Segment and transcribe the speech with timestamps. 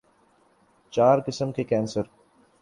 [0.93, 2.01] چار قسم کے کینسر